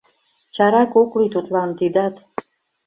[0.53, 2.15] Чарак ок лий тудлан тидат.